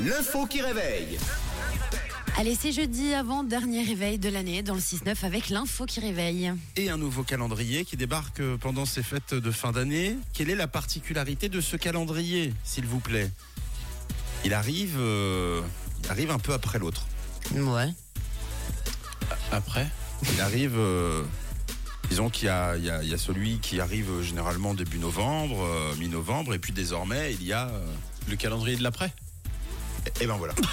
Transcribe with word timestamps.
L'info 0.00 0.46
qui 0.46 0.60
réveille. 0.60 1.18
Allez, 2.36 2.56
c'est 2.60 2.72
jeudi 2.72 3.14
avant 3.14 3.44
dernier 3.44 3.84
réveil 3.84 4.18
de 4.18 4.28
l'année 4.28 4.62
dans 4.62 4.74
le 4.74 4.80
6-9 4.80 5.24
avec 5.24 5.50
l'info 5.50 5.86
qui 5.86 6.00
réveille. 6.00 6.52
et 6.76 6.90
un 6.90 6.96
nouveau 6.96 7.22
calendrier 7.22 7.84
qui 7.84 7.96
débarque 7.96 8.42
pendant 8.60 8.86
ces 8.86 9.02
fêtes 9.04 9.34
de 9.34 9.50
fin 9.52 9.70
d'année. 9.70 10.16
Quelle 10.32 10.50
est 10.50 10.56
la 10.56 10.66
particularité 10.66 11.48
de 11.48 11.60
ce 11.60 11.76
calendrier, 11.76 12.52
s'il 12.64 12.86
vous 12.86 12.98
plaît? 12.98 13.30
Il 14.44 14.52
arrive, 14.52 14.96
euh, 14.98 15.62
il 16.02 16.10
arrive 16.10 16.30
un 16.32 16.38
peu 16.40 16.52
après 16.52 16.78
l'autre. 16.80 17.06
Ouais. 17.54 17.88
Après? 19.52 19.86
Il 20.34 20.40
arrive, 20.40 20.74
euh, 20.76 21.22
disons 22.10 22.30
qu'il 22.30 22.46
y 22.46 22.48
a, 22.50 22.76
il 22.76 22.84
y, 22.84 22.90
a, 22.90 23.02
il 23.02 23.08
y 23.08 23.14
a 23.14 23.18
celui 23.18 23.60
qui 23.60 23.80
arrive 23.80 24.22
généralement 24.22 24.74
début 24.74 24.98
novembre, 24.98 25.62
euh, 25.62 25.94
mi-novembre, 25.96 26.52
et 26.54 26.58
puis 26.58 26.72
désormais 26.72 27.32
il 27.34 27.44
y 27.44 27.52
a. 27.52 27.68
euh, 27.68 27.86
Le 28.28 28.36
calendrier 28.36 28.76
de 28.76 28.82
l'après? 28.82 29.12
Et 30.20 30.26
ben 30.26 30.36
voilà. 30.36 30.54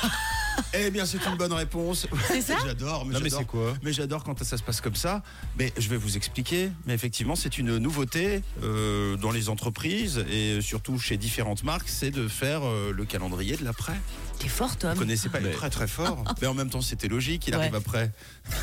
Eh 0.73 0.91
bien, 0.91 1.05
c'est 1.05 1.26
une 1.26 1.36
bonne 1.38 1.54
réponse. 1.54 2.08
C'est 2.27 2.41
ça 2.41 2.55
J'adore, 2.63 3.05
mais 3.05 3.13
Non, 3.13 3.20
mais 3.20 3.30
j'adore. 3.30 3.40
c'est 3.40 3.45
quoi 3.48 3.73
Mais 3.84 3.94
j'adore 3.94 4.23
quand 4.23 4.41
ça 4.44 4.58
se 4.58 4.63
passe 4.63 4.80
comme 4.82 4.95
ça. 4.95 5.23
Mais 5.58 5.72
je 5.77 5.88
vais 5.90 5.95
vous 5.98 6.18
expliquer. 6.18 6.72
Mais 6.86 6.94
effectivement, 6.94 7.36
c'est 7.36 7.58
une 7.58 7.77
nouveauté 7.77 8.41
euh, 8.62 9.16
dans 9.18 9.32
les 9.32 9.48
entreprises 9.49 10.23
et 10.30 10.59
surtout 10.62 10.99
chez 10.99 11.16
différentes 11.18 11.63
marques, 11.63 11.88
c'est 11.90 12.12
de 12.12 12.27
faire 12.27 12.62
euh, 12.66 12.91
le 12.94 13.05
calendrier 13.05 13.55
de 13.58 13.63
l'après. 13.63 13.96
T'es 14.40 14.49
fort, 14.49 14.77
Tom. 14.77 14.94
Vous 14.94 14.99
connaissez 14.99 15.30
pas, 15.30 15.40
il 15.40 15.46
est 15.48 15.49
Mais- 15.49 15.55
très 15.55 15.70
très 15.70 15.88
fort. 15.88 16.23
Mais 16.41 16.48
en 16.48 16.54
même 16.54 16.70
temps, 16.70 16.82
c'était 16.82 17.08
logique. 17.08 17.48
Il 17.48 17.55
Ouais. 17.55 17.62
arrive 17.62 17.76
après 17.76 18.12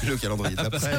le 0.06 0.16
calendrier 0.16 0.56
de 0.56 0.62
l'après. 0.62 0.92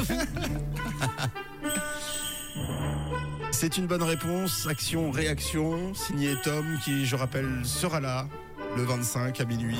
C'est 3.52 3.76
une 3.76 3.86
bonne 3.86 4.02
réponse. 4.02 4.66
Action, 4.68 5.10
réaction. 5.10 5.94
Signé 5.94 6.34
Tom, 6.42 6.78
qui, 6.84 7.04
je 7.06 7.16
rappelle, 7.16 7.60
sera 7.64 8.00
là 8.00 8.26
le 8.76 8.82
25 8.84 9.40
à 9.40 9.44
minuit 9.44 9.76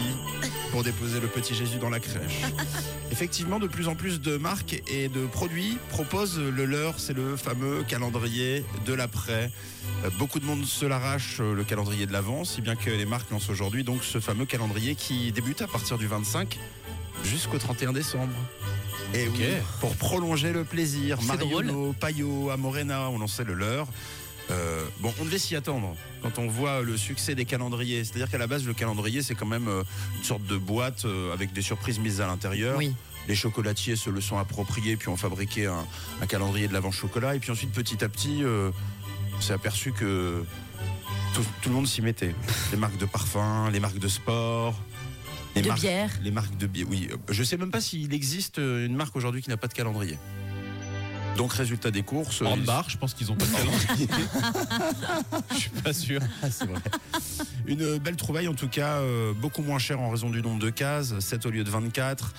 pour 0.71 0.83
déposer 0.83 1.21
le 1.21 1.27
petit 1.29 1.55
Jésus 1.55 1.79
dans 1.79 1.91
la 1.91 2.01
crèche. 2.01 2.43
Effectivement, 3.13 3.59
de 3.59 3.67
plus 3.67 3.89
en 3.89 3.95
plus 3.95 4.21
de 4.21 4.37
marques 4.37 4.83
et 4.89 5.09
de 5.09 5.27
produits 5.27 5.79
proposent 5.91 6.39
le 6.39 6.65
leur. 6.65 6.99
C'est 6.99 7.13
le 7.13 7.37
fameux 7.37 7.83
calendrier 7.87 8.65
de 8.87 8.95
l'après. 8.95 9.51
Euh, 10.05 10.11
Beaucoup 10.19 10.41
de 10.41 10.45
monde 10.45 10.65
se 10.65 10.87
l'arrache, 10.87 11.39
euh, 11.41 11.55
le 11.55 11.65
calendrier 11.65 12.07
de 12.07 12.13
l'avant, 12.13 12.45
si 12.45 12.61
bien 12.61 12.77
que 12.77 12.91
les 12.91 13.05
marques 13.05 13.31
lancent 13.31 13.51
aujourd'hui 13.51 13.85
donc 13.85 14.03
ce 14.03 14.21
fameux 14.21 14.47
calendrier 14.47 14.95
qui 14.95 15.33
débute 15.33 15.63
à 15.63 15.67
partir 15.67 15.99
du 15.99 16.07
25 16.07 16.59
jusqu'au 17.25 17.59
31 17.59 17.93
décembre. 17.93 18.35
Et 19.13 19.27
oui, 19.29 19.45
pour 19.81 19.97
prolonger 19.97 20.53
le 20.53 20.63
plaisir, 20.63 21.21
Marionneau, 21.23 21.95
Payot, 21.99 22.51
Amorena 22.51 23.11
ont 23.11 23.19
lancé 23.19 23.43
le 23.43 23.55
leur. 23.55 23.89
Euh, 24.51 24.85
bon, 25.01 25.13
on 25.21 25.25
devait 25.25 25.39
s'y 25.39 25.55
attendre 25.57 25.95
quand 26.23 26.39
on 26.39 26.49
voit 26.49 26.83
le 26.83 26.97
succès 26.97 27.35
des 27.35 27.45
calendriers. 27.45 28.05
C'est-à-dire 28.05 28.31
qu'à 28.31 28.39
la 28.39 28.47
base, 28.47 28.67
le 28.67 28.75
calendrier, 28.75 29.23
c'est 29.23 29.35
quand 29.35 29.47
même 29.47 29.69
euh, 29.69 29.83
une 30.19 30.25
sorte 30.25 30.45
de 30.45 30.57
boîte 30.57 31.05
euh, 31.05 31.33
avec 31.33 31.53
des 31.53 31.63
surprises 31.63 31.99
mises 31.99 32.21
à 32.21 32.27
l'intérieur. 32.27 32.77
Oui. 32.77 32.93
Les 33.29 33.35
chocolatiers 33.35 33.97
se 33.97 34.11
le 34.11 34.21
sont 34.21 34.39
appropriés, 34.39 34.97
puis 34.97 35.09
ont 35.09 35.17
fabriqué 35.17 35.67
un, 35.67 35.87
un 36.21 36.27
calendrier 36.27 36.69
de 36.69 36.73
l'avant 36.73 36.91
chocolat. 36.91 37.37
Et 37.37 37.39
puis 37.39 37.51
ensuite, 37.51 37.71
petit 37.71 38.03
à 38.03 38.09
petit, 38.09 38.43
euh, 38.43 38.71
on 39.37 39.41
s'est 39.41 39.53
aperçu 39.53 39.93
que 39.93 40.43
tout, 41.35 41.45
tout 41.63 41.69
le 41.69 41.75
monde 41.75 41.87
s'y 41.87 42.03
mettait. 42.03 42.35
Les 42.73 42.79
marques 42.79 42.99
de 42.99 43.07
parfums, 43.07 43.71
les 43.73 43.79
marques 43.79 43.99
de 43.99 44.09
sport. 44.09 44.75
Les 45.55 45.63
De 45.63 45.69
marques, 45.69 45.81
bière. 45.81 46.11
Les 46.23 46.31
marques 46.31 46.57
de 46.57 46.67
bière, 46.67 46.87
oui. 46.91 47.09
Je 47.29 47.43
sais 47.43 47.57
même 47.57 47.71
pas 47.71 47.81
s'il 47.81 48.13
existe 48.15 48.59
une 48.59 48.95
marque 48.97 49.15
aujourd'hui 49.17 49.43
qui 49.43 49.51
n'a 49.51 49.57
pas 49.57 49.69
de 49.69 49.75
calendrier. 49.75 50.19
Donc, 51.37 51.53
résultat 51.53 51.91
des 51.91 52.03
courses. 52.03 52.43
En 52.43 52.59
euh, 52.59 52.65
bar, 52.65 52.89
je 52.91 52.97
pense 52.97 53.15
qu'ils 53.15 53.31
ont 53.33 53.37
pas 53.37 53.45
de 53.47 53.53
calendrier. 53.53 54.09
Je 55.53 55.57
suis 55.57 55.71
pas 55.71 55.93
sûr. 55.93 56.21
c'est 56.51 56.67
vrai. 56.67 56.81
Une 57.67 57.99
belle 57.99 58.17
trouvaille 58.17 58.49
en 58.49 58.55
tout 58.55 58.69
cas, 58.69 58.99
euh, 58.99 59.33
beaucoup 59.33 59.63
moins 59.63 59.79
cher 59.79 60.01
en 60.01 60.11
raison 60.11 60.31
du 60.31 60.43
nombre 60.43 60.61
de 60.61 60.71
cases, 60.71 61.19
7 61.19 61.47
au 61.47 61.51
lieu 61.51 61.65
de 61.65 61.71
24. 61.71 62.35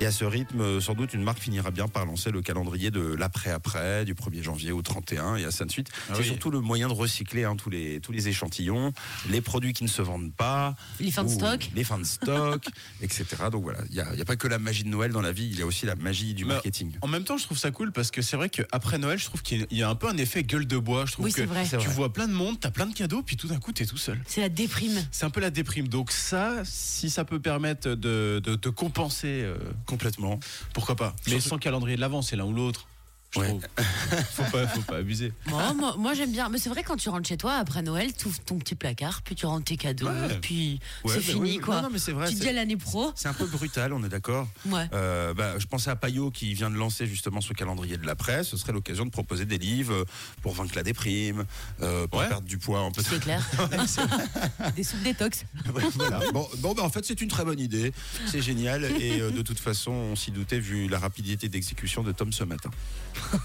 Et 0.00 0.04
à 0.04 0.12
ce 0.12 0.26
rythme, 0.26 0.60
euh, 0.60 0.80
sans 0.80 0.92
doute, 0.92 1.14
une 1.14 1.22
marque 1.22 1.38
finira 1.38 1.70
bien 1.70 1.88
par 1.88 2.04
lancer 2.04 2.30
le 2.30 2.42
calendrier 2.42 2.90
de 2.90 3.00
l'après-après, 3.00 4.04
du 4.04 4.12
1er 4.14 4.42
janvier 4.42 4.70
au 4.72 4.82
31 4.82 5.36
et 5.36 5.44
ainsi 5.44 5.64
de 5.64 5.70
suite. 5.70 5.88
Ah 6.08 6.12
c'est 6.14 6.20
oui. 6.20 6.26
surtout 6.26 6.50
le 6.50 6.60
moyen 6.60 6.88
de 6.88 6.92
recycler 6.92 7.44
hein, 7.44 7.56
tous, 7.56 7.70
les, 7.70 8.00
tous 8.00 8.12
les 8.12 8.28
échantillons, 8.28 8.92
les 9.30 9.40
produits 9.40 9.72
qui 9.72 9.84
ne 9.84 9.88
se 9.88 10.02
vendent 10.02 10.34
pas. 10.34 10.76
Les 11.00 11.10
fins 11.10 11.24
de 11.24 11.30
stock. 11.30 11.70
Les 11.74 11.82
fins 11.82 11.98
de 11.98 12.04
stock, 12.04 12.62
etc. 13.00 13.24
Donc 13.50 13.62
voilà, 13.62 13.78
il 13.88 13.94
n'y 13.94 14.20
a, 14.20 14.24
pas 14.26 14.36
que 14.36 14.46
la 14.48 14.58
magie 14.58 14.84
de 14.84 14.88
Noël 14.90 15.12
dans 15.12 15.22
la 15.22 15.32
vie, 15.32 15.48
il 15.50 15.58
y 15.58 15.62
a 15.62 15.66
aussi 15.66 15.86
la 15.86 15.94
magie 15.96 16.34
du 16.34 16.44
Mais 16.44 16.52
marketing. 16.54 16.92
En 17.00 17.08
même 17.08 17.24
temps, 17.24 17.38
je 17.38 17.44
trouve 17.44 17.56
ça 17.58 17.70
cool 17.70 17.90
parce 17.90 18.10
que 18.10 18.20
c'est 18.20 18.36
vrai 18.36 18.50
qu'après 18.50 18.98
Noël, 18.98 19.18
je 19.18 19.24
trouve 19.24 19.42
qu'il 19.42 19.66
y 19.70 19.82
a- 19.82 19.88
un 19.88 19.94
peu 19.94 20.08
un 20.08 20.16
effet 20.18 20.42
gueule 20.44 20.66
de 20.66 20.76
bois. 20.76 21.06
Je 21.06 21.12
trouve 21.12 21.24
Oui, 21.24 21.30
que 21.32 21.38
c'est 21.40 21.46
vrai. 21.46 21.64
Tu 21.66 21.76
vrai. 21.76 21.86
vois 21.86 22.12
plein 22.12 22.28
de 22.28 22.32
monde, 22.34 22.58
t'as 22.60 22.70
plein 22.70 22.86
de 22.86 22.92
cadeaux, 22.94 23.22
puis 23.22 23.36
tout 23.36 23.46
d'un 23.48 23.58
coup, 23.58 23.72
t'es 23.72 23.86
tout 23.86 23.96
seul. 23.96 24.20
C'est 24.26 24.42
la 24.42 24.48
déprime. 24.50 24.98
C'est 25.10 25.24
un 25.24 25.30
peu 25.30 25.40
la 25.40 25.50
déprime. 25.50 25.88
Donc 25.88 26.10
ça, 26.12 26.56
si 26.64 27.08
ça 27.08 27.24
peut 27.24 27.40
permettre 27.40 27.88
de, 27.90 28.42
de, 28.44 28.56
de 28.56 28.68
compenser, 28.68 29.42
euh, 29.42 29.56
Complètement. 29.86 30.38
pourquoi 30.74 30.96
pas? 30.96 31.14
Mais 31.28 31.40
sans 31.40 31.58
calendrier 31.58 31.96
de 31.96 32.00
l'avant, 32.00 32.22
c'est 32.22 32.36
l'un 32.36 32.44
ou 32.44 32.52
l'autre. 32.52 32.86
Je 33.32 33.40
Ouais. 33.40 33.48
trouve. 33.48 33.62
faut 34.32 34.42
pas, 34.68 34.74
faut 34.74 34.80
pas 34.82 34.96
abuser. 34.98 35.32
Moi, 35.48 35.72
moi, 35.74 35.94
moi, 35.98 36.14
j'aime 36.14 36.32
bien. 36.32 36.48
Mais 36.48 36.58
c'est 36.58 36.68
vrai, 36.68 36.82
quand 36.82 36.96
tu 36.96 37.08
rentres 37.08 37.28
chez 37.28 37.36
toi 37.36 37.54
après 37.54 37.82
Noël, 37.82 38.12
tu 38.14 38.26
ouvres 38.28 38.40
ton 38.40 38.58
petit 38.58 38.74
placard, 38.74 39.22
puis 39.22 39.34
tu 39.34 39.46
rentres 39.46 39.64
tes 39.64 39.76
cadeaux, 39.76 40.06
Ouais. 40.08 40.38
puis 40.40 40.80
Ouais, 41.04 41.14
c'est 41.14 41.20
fini, 41.20 41.40
oui, 41.40 41.58
quoi. 41.58 41.76
Non, 41.76 41.82
non, 41.84 41.88
mais 41.92 41.98
c'est 41.98 42.12
vrai. 42.12 42.28
tu 42.28 42.34
te 42.34 42.38
c'est- 42.38 42.44
dis 42.44 42.50
à 42.50 42.52
l'année 42.52 42.76
pro. 42.76 43.12
C'est 43.14 43.28
un 43.28 43.34
peu 43.34 43.46
brutal, 43.46 43.92
on 43.92 44.02
est 44.04 44.08
d'accord. 44.08 44.48
Ouais. 44.66 44.86
Euh, 44.92 45.34
bah, 45.34 45.58
je 45.58 45.66
pensais 45.66 45.90
à 45.90 45.96
Payot 45.96 46.30
qui 46.30 46.54
vient 46.54 46.70
de 46.70 46.76
lancer 46.76 47.06
justement 47.06 47.40
ce 47.40 47.52
calendrier 47.52 47.96
de 47.96 48.06
la 48.06 48.16
presse. 48.16 48.48
Ce 48.48 48.56
serait 48.56 48.72
l'occasion 48.72 49.04
de 49.04 49.10
proposer 49.10 49.44
des 49.44 49.58
livres 49.58 49.92
euh, 49.94 50.04
pour 50.42 50.52
vaincre 50.54 50.74
la 50.76 50.82
déprime, 50.82 51.44
euh, 51.82 52.06
pour 52.06 52.20
Ouais. 52.20 52.28
perdre 52.28 52.46
du 52.46 52.58
poids. 52.58 52.80
Un 52.80 52.90
peu. 52.90 53.02
C'est 53.02 53.20
clair. 53.20 53.42
Des 54.76 54.82
soupes 54.84 55.02
détox. 55.02 55.44
Ouais, 55.74 55.82
voilà. 55.94 56.20
Bon, 56.32 56.46
bon 56.58 56.72
bah, 56.74 56.82
en 56.82 56.90
fait, 56.90 57.04
c'est 57.04 57.20
une 57.20 57.28
très 57.28 57.44
bonne 57.44 57.60
idée. 57.60 57.92
C'est 58.26 58.42
génial. 58.42 58.84
Et 59.00 59.20
euh, 59.20 59.30
de 59.30 59.42
toute 59.42 59.58
façon, 59.58 59.90
on 59.92 60.16
s'y 60.16 60.30
doutait 60.30 60.58
vu 60.60 60.88
la 60.88 60.98
rapidité 60.98 61.48
d'exécution 61.48 62.02
de 62.02 62.12
Tom 62.12 62.32
ce 62.32 62.44
matin. 62.44 62.70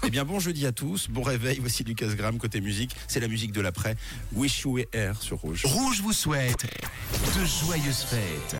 eh 0.04 0.10
bien, 0.10 0.24
bon 0.24 0.38
jeudi 0.40 0.66
à 0.66 0.72
tous. 0.72 1.08
Bon 1.12 1.22
réveil. 1.22 1.58
Voici 1.60 1.84
Lucas 1.84 2.06
Graham 2.14 2.38
côté 2.38 2.62
musique. 2.62 2.96
C'est 3.06 3.20
la 3.20 3.28
musique 3.28 3.52
de 3.52 3.60
l'après. 3.60 3.96
Wish 4.32 4.62
You 4.62 4.76
Were 4.76 4.86
Here 4.94 5.14
sur 5.20 5.36
Rouge. 5.38 5.62
Rouge 5.66 6.00
vous 6.00 6.14
souhaite 6.14 6.66
de 7.38 7.44
joyeuses 7.44 8.02
fêtes. 8.04 8.42